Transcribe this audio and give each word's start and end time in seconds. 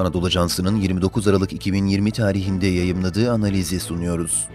Anadolu 0.00 0.26
Ajansı'nın 0.26 0.76
29 0.76 1.28
Aralık 1.28 1.52
2020 1.52 2.12
tarihinde 2.12 2.66
yayımladığı 2.66 3.32
analizi 3.32 3.80
sunuyoruz. 3.80 4.48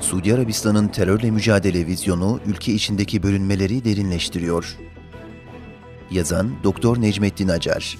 Suudi 0.00 0.34
Arabistan'ın 0.34 0.88
terörle 0.88 1.30
mücadele 1.30 1.86
vizyonu 1.86 2.40
ülke 2.46 2.72
içindeki 2.72 3.22
bölünmeleri 3.22 3.84
derinleştiriyor. 3.84 4.76
Yazan 6.10 6.50
Doktor 6.64 7.00
Necmettin 7.00 7.48
Acar 7.48 7.98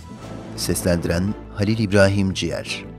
Seslendiren 0.57 1.35
Halil 1.54 1.79
İbrahim 1.79 2.35
Ciğer 2.35 2.93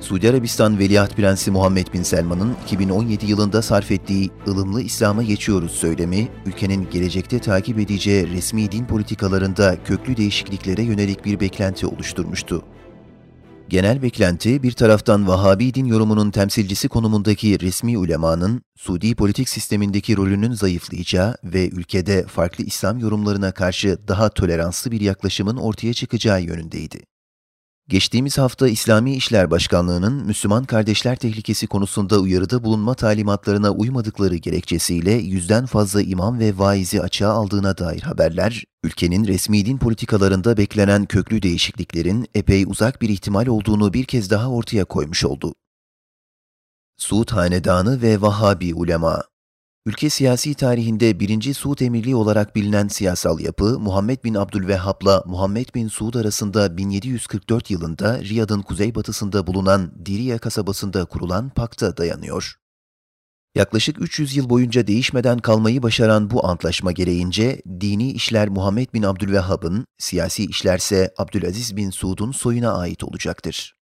Suudi 0.00 0.30
Arabistan 0.30 0.78
Veliaht 0.78 1.16
Prensi 1.16 1.50
Muhammed 1.50 1.86
Bin 1.92 2.02
Selman'ın 2.02 2.56
2017 2.64 3.26
yılında 3.26 3.62
sarf 3.62 3.90
ettiği 3.90 4.30
ılımlı 4.48 4.82
İslam'a 4.82 5.22
geçiyoruz 5.22 5.72
söylemi, 5.72 6.28
ülkenin 6.46 6.90
gelecekte 6.90 7.38
takip 7.38 7.78
edeceği 7.78 8.30
resmi 8.30 8.72
din 8.72 8.84
politikalarında 8.84 9.76
köklü 9.84 10.16
değişikliklere 10.16 10.82
yönelik 10.82 11.24
bir 11.24 11.40
beklenti 11.40 11.86
oluşturmuştu. 11.86 12.62
Genel 13.68 14.02
beklenti 14.02 14.62
bir 14.62 14.72
taraftan 14.72 15.28
Vahabi 15.28 15.74
din 15.74 15.84
yorumunun 15.84 16.30
temsilcisi 16.30 16.88
konumundaki 16.88 17.60
resmi 17.60 17.98
ulemanın 17.98 18.62
Suudi 18.76 19.14
politik 19.14 19.48
sistemindeki 19.48 20.16
rolünün 20.16 20.52
zayıflayacağı 20.52 21.36
ve 21.44 21.68
ülkede 21.68 22.26
farklı 22.26 22.64
İslam 22.64 22.98
yorumlarına 22.98 23.52
karşı 23.52 23.98
daha 24.08 24.28
toleranslı 24.28 24.90
bir 24.90 25.00
yaklaşımın 25.00 25.56
ortaya 25.56 25.92
çıkacağı 25.92 26.42
yönündeydi. 26.42 27.09
Geçtiğimiz 27.90 28.38
hafta 28.38 28.68
İslami 28.68 29.14
İşler 29.14 29.50
Başkanlığı'nın 29.50 30.26
Müslüman 30.26 30.64
kardeşler 30.64 31.16
tehlikesi 31.16 31.66
konusunda 31.66 32.18
uyarıda 32.18 32.64
bulunma 32.64 32.94
talimatlarına 32.94 33.70
uymadıkları 33.70 34.36
gerekçesiyle 34.36 35.12
yüzden 35.12 35.66
fazla 35.66 36.02
imam 36.02 36.38
ve 36.38 36.58
vaizi 36.58 37.02
açığa 37.02 37.30
aldığına 37.30 37.78
dair 37.78 38.00
haberler, 38.00 38.64
ülkenin 38.84 39.26
resmi 39.26 39.66
din 39.66 39.78
politikalarında 39.78 40.56
beklenen 40.56 41.04
köklü 41.06 41.42
değişikliklerin 41.42 42.26
epey 42.34 42.64
uzak 42.64 43.02
bir 43.02 43.08
ihtimal 43.08 43.46
olduğunu 43.46 43.92
bir 43.92 44.04
kez 44.04 44.30
daha 44.30 44.50
ortaya 44.50 44.84
koymuş 44.84 45.24
oldu. 45.24 45.54
Suud 46.96 47.30
Hanedanı 47.30 48.02
ve 48.02 48.20
Vahabi 48.20 48.74
ulema 48.74 49.22
Ülke 49.86 50.10
siyasi 50.10 50.54
tarihinde 50.54 51.20
birinci 51.20 51.54
Suud 51.54 51.78
Emirliği 51.78 52.16
olarak 52.16 52.56
bilinen 52.56 52.88
siyasal 52.88 53.40
yapı, 53.40 53.78
Muhammed 53.78 54.24
bin 54.24 54.34
Abdülvehhab'la 54.34 55.22
Muhammed 55.26 55.66
bin 55.74 55.88
Suud 55.88 56.14
arasında 56.14 56.76
1744 56.76 57.70
yılında 57.70 58.22
Riyad'ın 58.22 58.62
kuzeybatısında 58.62 59.46
bulunan 59.46 59.92
Diriye 60.06 60.38
kasabasında 60.38 61.04
kurulan 61.04 61.50
pakta 61.50 61.96
dayanıyor. 61.96 62.54
Yaklaşık 63.54 64.02
300 64.02 64.36
yıl 64.36 64.50
boyunca 64.50 64.86
değişmeden 64.86 65.38
kalmayı 65.38 65.82
başaran 65.82 66.30
bu 66.30 66.46
antlaşma 66.46 66.92
gereğince 66.92 67.62
dini 67.80 68.12
işler 68.12 68.48
Muhammed 68.48 68.94
bin 68.94 69.02
Abdülvehhab'ın, 69.02 69.84
siyasi 69.98 70.44
işlerse 70.44 71.14
Abdülaziz 71.18 71.76
bin 71.76 71.90
Suud'un 71.90 72.32
soyuna 72.32 72.72
ait 72.72 73.04
olacaktır. 73.04 73.79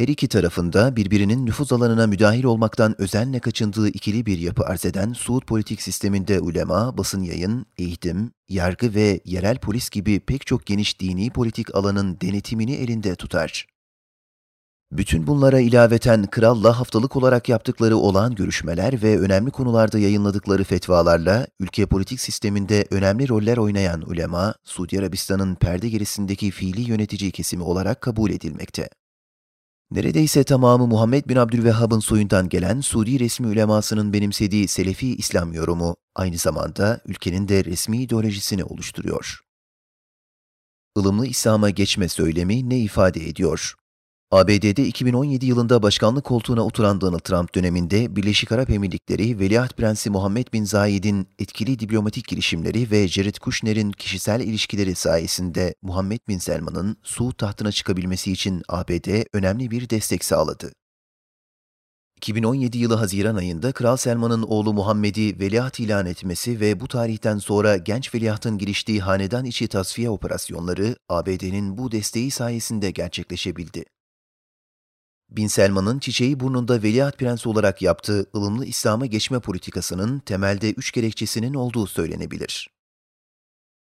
Her 0.00 0.08
iki 0.08 0.28
tarafında 0.28 0.96
birbirinin 0.96 1.46
nüfuz 1.46 1.72
alanına 1.72 2.06
müdahil 2.06 2.44
olmaktan 2.44 3.00
özenle 3.00 3.40
kaçındığı 3.40 3.88
ikili 3.88 4.26
bir 4.26 4.38
yapı 4.38 4.64
arz 4.64 4.84
eden 4.84 5.12
Suud 5.12 5.42
politik 5.42 5.82
sisteminde 5.82 6.40
ulema, 6.40 6.98
basın 6.98 7.22
yayın, 7.22 7.66
eğitim, 7.78 8.32
yargı 8.48 8.94
ve 8.94 9.20
yerel 9.24 9.58
polis 9.58 9.90
gibi 9.90 10.20
pek 10.20 10.46
çok 10.46 10.66
geniş 10.66 11.00
dini 11.00 11.30
politik 11.30 11.74
alanın 11.74 12.18
denetimini 12.20 12.72
elinde 12.72 13.14
tutar. 13.14 13.66
Bütün 14.92 15.26
bunlara 15.26 15.60
ilaveten 15.60 16.26
kralla 16.26 16.78
haftalık 16.78 17.16
olarak 17.16 17.48
yaptıkları 17.48 17.96
olağan 17.96 18.34
görüşmeler 18.34 19.02
ve 19.02 19.18
önemli 19.18 19.50
konularda 19.50 19.98
yayınladıkları 19.98 20.64
fetvalarla 20.64 21.46
ülke 21.60 21.86
politik 21.86 22.20
sisteminde 22.20 22.86
önemli 22.90 23.28
roller 23.28 23.56
oynayan 23.56 24.02
ulema, 24.10 24.54
Suudi 24.64 24.98
Arabistan'ın 24.98 25.54
perde 25.54 25.88
gerisindeki 25.88 26.50
fiili 26.50 26.80
yönetici 26.80 27.30
kesimi 27.30 27.62
olarak 27.62 28.00
kabul 28.00 28.30
edilmekte. 28.30 28.88
Neredeyse 29.90 30.44
tamamı 30.44 30.86
Muhammed 30.86 31.28
bin 31.28 31.36
Abdülvehhab'ın 31.36 31.98
soyundan 31.98 32.48
gelen 32.48 32.80
Suudi 32.80 33.20
resmi 33.20 33.46
ulemasının 33.46 34.12
benimsediği 34.12 34.68
Selefi 34.68 35.16
İslam 35.16 35.52
yorumu 35.52 35.96
aynı 36.14 36.36
zamanda 36.36 37.00
ülkenin 37.06 37.48
de 37.48 37.64
resmi 37.64 38.02
ideolojisini 38.02 38.64
oluşturuyor. 38.64 39.40
Ilımlı 40.96 41.26
İslam'a 41.26 41.70
geçme 41.70 42.08
söylemi 42.08 42.70
ne 42.70 42.78
ifade 42.78 43.28
ediyor? 43.28 43.74
ABD'de 44.32 44.86
2017 44.86 45.46
yılında 45.46 45.82
başkanlık 45.82 46.24
koltuğuna 46.24 46.66
oturan 46.66 47.00
Donald 47.00 47.20
Trump 47.20 47.54
döneminde 47.54 48.16
Birleşik 48.16 48.52
Arap 48.52 48.70
Emirlikleri 48.70 49.38
Veliaht 49.38 49.76
Prensi 49.76 50.10
Muhammed 50.10 50.46
Bin 50.52 50.64
Zayed'in 50.64 51.28
etkili 51.38 51.78
diplomatik 51.78 52.28
girişimleri 52.28 52.90
ve 52.90 53.08
Jared 53.08 53.36
Kushner'in 53.36 53.92
kişisel 53.92 54.40
ilişkileri 54.40 54.94
sayesinde 54.94 55.74
Muhammed 55.82 56.18
Bin 56.28 56.38
Selman'ın 56.38 56.96
Suud 57.02 57.32
tahtına 57.32 57.72
çıkabilmesi 57.72 58.32
için 58.32 58.62
ABD 58.68 59.24
önemli 59.32 59.70
bir 59.70 59.90
destek 59.90 60.24
sağladı. 60.24 60.72
2017 62.16 62.78
yılı 62.78 62.94
Haziran 62.94 63.36
ayında 63.36 63.72
Kral 63.72 63.96
Selman'ın 63.96 64.42
oğlu 64.42 64.72
Muhammed'i 64.72 65.40
veliaht 65.40 65.80
ilan 65.80 66.06
etmesi 66.06 66.60
ve 66.60 66.80
bu 66.80 66.88
tarihten 66.88 67.38
sonra 67.38 67.76
genç 67.76 68.14
veliahtın 68.14 68.58
giriştiği 68.58 69.00
hanedan 69.00 69.44
içi 69.44 69.68
tasfiye 69.68 70.10
operasyonları 70.10 70.96
ABD'nin 71.08 71.78
bu 71.78 71.92
desteği 71.92 72.30
sayesinde 72.30 72.90
gerçekleşebildi. 72.90 73.84
Bin 75.30 75.46
Selman'ın 75.46 75.98
çiçeği 75.98 76.40
burnunda 76.40 76.82
veliaht 76.82 77.18
prensi 77.18 77.48
olarak 77.48 77.82
yaptığı 77.82 78.26
ılımlı 78.34 78.66
İslam'a 78.66 79.06
geçme 79.06 79.40
politikasının 79.40 80.18
temelde 80.18 80.72
üç 80.72 80.92
gerekçesinin 80.92 81.54
olduğu 81.54 81.86
söylenebilir. 81.86 82.70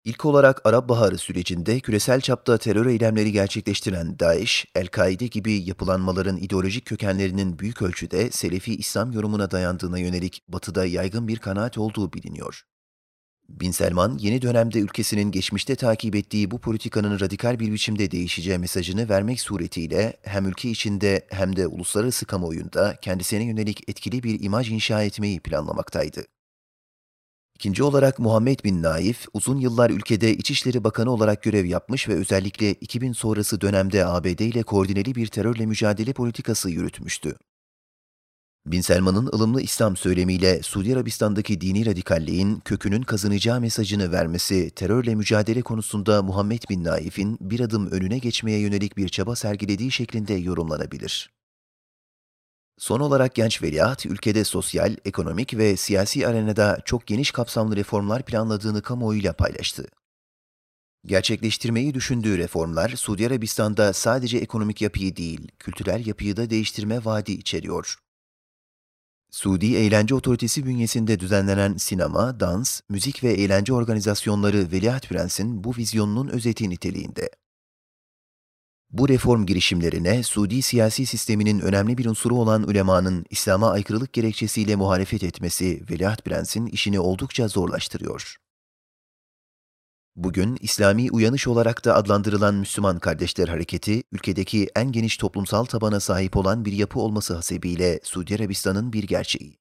İlk 0.03 0.25
olarak 0.25 0.61
Arap 0.65 0.89
Baharı 0.89 1.17
sürecinde 1.17 1.79
küresel 1.79 2.21
çapta 2.21 2.57
terör 2.57 2.85
eylemleri 2.85 3.31
gerçekleştiren 3.31 4.19
Daesh, 4.19 4.65
El-Kaide 4.75 5.27
gibi 5.27 5.53
yapılanmaların 5.53 6.37
ideolojik 6.37 6.85
kökenlerinin 6.85 7.59
büyük 7.59 7.81
ölçüde 7.81 8.31
Selefi 8.31 8.75
İslam 8.75 9.11
yorumuna 9.11 9.51
dayandığına 9.51 9.99
yönelik 9.99 10.43
batıda 10.47 10.85
yaygın 10.85 11.27
bir 11.27 11.37
kanaat 11.37 11.77
olduğu 11.77 12.13
biliniyor. 12.13 12.63
Bin 13.49 13.71
Selman, 13.71 14.17
yeni 14.17 14.41
dönemde 14.41 14.79
ülkesinin 14.79 15.31
geçmişte 15.31 15.75
takip 15.75 16.15
ettiği 16.15 16.51
bu 16.51 16.59
politikanın 16.59 17.19
radikal 17.19 17.59
bir 17.59 17.73
biçimde 17.73 18.11
değişeceği 18.11 18.57
mesajını 18.57 19.09
vermek 19.09 19.41
suretiyle 19.41 20.17
hem 20.21 20.45
ülke 20.45 20.69
içinde 20.69 21.27
hem 21.29 21.55
de 21.55 21.67
uluslararası 21.67 22.25
kamuoyunda 22.25 22.95
kendisine 23.01 23.43
yönelik 23.43 23.89
etkili 23.89 24.23
bir 24.23 24.43
imaj 24.43 24.71
inşa 24.71 25.03
etmeyi 25.03 25.39
planlamaktaydı. 25.39 26.25
İkinci 27.55 27.83
olarak 27.83 28.19
Muhammed 28.19 28.59
bin 28.63 28.83
Naif, 28.83 29.25
uzun 29.33 29.57
yıllar 29.57 29.89
ülkede 29.89 30.33
İçişleri 30.33 30.83
Bakanı 30.83 31.11
olarak 31.11 31.43
görev 31.43 31.65
yapmış 31.65 32.09
ve 32.09 32.13
özellikle 32.13 32.73
2000 32.73 33.13
sonrası 33.13 33.61
dönemde 33.61 34.05
ABD 34.05 34.39
ile 34.39 34.63
koordineli 34.63 35.15
bir 35.15 35.27
terörle 35.27 35.65
mücadele 35.65 36.13
politikası 36.13 36.69
yürütmüştü. 36.69 37.35
Bin 38.67 38.81
Selman'ın 38.81 39.27
ılımlı 39.27 39.61
İslam 39.61 39.97
söylemiyle 39.97 40.63
Suudi 40.63 40.93
Arabistan'daki 40.93 41.61
dini 41.61 41.85
radikalliğin 41.85 42.59
kökünün 42.59 43.01
kazanacağı 43.01 43.61
mesajını 43.61 44.11
vermesi, 44.11 44.69
terörle 44.69 45.15
mücadele 45.15 45.61
konusunda 45.61 46.23
Muhammed 46.23 46.61
bin 46.69 46.83
Naif'in 46.83 47.37
bir 47.41 47.59
adım 47.59 47.91
önüne 47.91 48.17
geçmeye 48.17 48.59
yönelik 48.59 48.97
bir 48.97 49.09
çaba 49.09 49.35
sergilediği 49.35 49.91
şeklinde 49.91 50.33
yorumlanabilir. 50.33 51.31
Son 52.77 52.99
olarak 52.99 53.35
genç 53.35 53.63
veliaht, 53.63 54.05
ülkede 54.05 54.43
sosyal, 54.43 54.95
ekonomik 55.05 55.57
ve 55.57 55.77
siyasi 55.77 56.27
arenada 56.27 56.79
çok 56.85 57.07
geniş 57.07 57.31
kapsamlı 57.31 57.75
reformlar 57.75 58.25
planladığını 58.25 58.81
kamuoyuyla 58.81 59.33
paylaştı. 59.33 59.87
Gerçekleştirmeyi 61.05 61.93
düşündüğü 61.93 62.37
reformlar, 62.37 62.89
Suudi 62.89 63.27
Arabistan'da 63.27 63.93
sadece 63.93 64.37
ekonomik 64.37 64.81
yapıyı 64.81 65.15
değil, 65.15 65.47
kültürel 65.59 66.05
yapıyı 66.05 66.37
da 66.37 66.49
değiştirme 66.49 67.05
vaadi 67.05 67.31
içeriyor. 67.31 67.97
Suudi 69.31 69.75
Eğlence 69.75 70.15
Otoritesi 70.15 70.65
bünyesinde 70.65 71.19
düzenlenen 71.19 71.77
sinema, 71.77 72.39
dans, 72.39 72.81
müzik 72.89 73.23
ve 73.23 73.33
eğlence 73.33 73.73
organizasyonları 73.73 74.71
Veliaht 74.71 75.09
Prens'in 75.09 75.63
bu 75.63 75.75
vizyonunun 75.77 76.27
özeti 76.27 76.69
niteliğinde. 76.69 77.29
Bu 78.89 79.09
reform 79.09 79.45
girişimlerine 79.45 80.23
Suudi 80.23 80.61
siyasi 80.61 81.05
sisteminin 81.05 81.59
önemli 81.59 81.97
bir 81.97 82.05
unsuru 82.05 82.35
olan 82.35 82.63
ulemanın 82.63 83.25
İslam'a 83.29 83.71
aykırılık 83.71 84.13
gerekçesiyle 84.13 84.75
muhalefet 84.75 85.23
etmesi 85.23 85.83
Veliaht 85.91 86.25
Prens'in 86.25 86.65
işini 86.65 86.99
oldukça 86.99 87.47
zorlaştırıyor. 87.47 88.37
Bugün 90.17 90.57
İslami 90.61 91.11
uyanış 91.11 91.47
olarak 91.47 91.85
da 91.85 91.95
adlandırılan 91.95 92.55
Müslüman 92.55 92.99
Kardeşler 92.99 93.47
Hareketi, 93.47 94.03
ülkedeki 94.11 94.69
en 94.75 94.91
geniş 94.91 95.17
toplumsal 95.17 95.65
tabana 95.65 95.99
sahip 95.99 96.37
olan 96.37 96.65
bir 96.65 96.71
yapı 96.71 96.99
olması 96.99 97.35
hasebiyle 97.35 97.99
Suudi 98.03 98.35
Arabistan'ın 98.35 98.93
bir 98.93 99.03
gerçeği. 99.03 99.59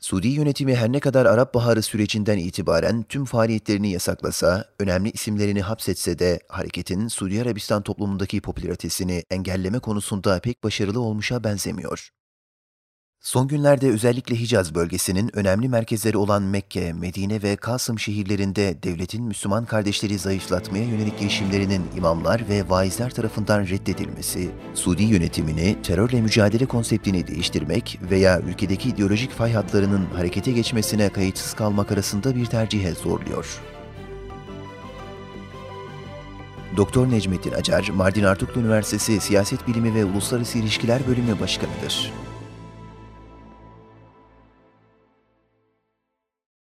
Suudi 0.00 0.28
yönetimi 0.28 0.76
her 0.76 0.92
ne 0.92 1.00
kadar 1.00 1.26
Arap 1.26 1.54
Baharı 1.54 1.82
sürecinden 1.82 2.38
itibaren 2.38 3.02
tüm 3.02 3.24
faaliyetlerini 3.24 3.90
yasaklasa, 3.90 4.64
önemli 4.78 5.10
isimlerini 5.10 5.62
hapsetse 5.62 6.18
de 6.18 6.40
hareketin 6.48 7.08
Suudi 7.08 7.42
Arabistan 7.42 7.82
toplumundaki 7.82 8.40
popülaritesini 8.40 9.24
engelleme 9.30 9.78
konusunda 9.78 10.40
pek 10.40 10.64
başarılı 10.64 11.00
olmuşa 11.00 11.44
benzemiyor. 11.44 12.10
Son 13.20 13.48
günlerde 13.48 13.90
özellikle 13.90 14.40
Hicaz 14.40 14.74
bölgesinin 14.74 15.36
önemli 15.36 15.68
merkezleri 15.68 16.16
olan 16.16 16.42
Mekke, 16.42 16.92
Medine 16.92 17.42
ve 17.42 17.56
Kasım 17.56 17.98
şehirlerinde 17.98 18.82
devletin 18.82 19.24
Müslüman 19.24 19.64
kardeşleri 19.64 20.18
zayıflatmaya 20.18 20.84
yönelik 20.84 21.18
girişimlerinin 21.18 21.82
imamlar 21.96 22.48
ve 22.48 22.68
vaizler 22.68 23.10
tarafından 23.10 23.66
reddedilmesi, 23.66 24.50
Suudi 24.74 25.02
yönetimini 25.02 25.76
terörle 25.82 26.20
mücadele 26.20 26.66
konseptini 26.66 27.26
değiştirmek 27.26 27.98
veya 28.10 28.40
ülkedeki 28.40 28.88
ideolojik 28.88 29.30
fay 29.30 29.52
hatlarının 29.52 30.04
harekete 30.04 30.52
geçmesine 30.52 31.08
kayıtsız 31.08 31.54
kalmak 31.54 31.92
arasında 31.92 32.36
bir 32.36 32.46
tercihe 32.46 32.92
zorluyor. 32.92 33.60
Doktor 36.76 37.10
Necmettin 37.10 37.52
Acar, 37.52 37.90
Mardin 37.94 38.24
Artuklu 38.24 38.60
Üniversitesi 38.60 39.20
Siyaset 39.20 39.68
Bilimi 39.68 39.94
ve 39.94 40.04
Uluslararası 40.04 40.58
İlişkiler 40.58 41.06
Bölümü 41.06 41.40
Başkanıdır. 41.40 42.12